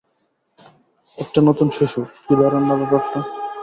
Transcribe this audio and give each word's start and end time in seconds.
একটা 1.17 1.39
নতুন 1.47 1.67
শিশু, 1.77 2.01
কি 2.23 2.33
দারুন 2.39 2.63
না 2.69 2.75
ব্যাপারটা? 2.81 3.19